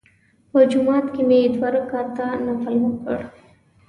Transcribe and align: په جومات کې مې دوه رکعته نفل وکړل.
په 0.51 0.59
جومات 0.71 1.05
کې 1.13 1.21
مې 1.29 1.39
دوه 1.53 1.69
رکعته 1.75 2.25
نفل 2.45 2.75
وکړل. 2.81 3.21